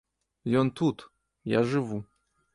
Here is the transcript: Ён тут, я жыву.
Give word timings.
Ён 0.61 0.71
тут, 0.79 1.03
я 1.59 1.63
жыву. 1.75 2.03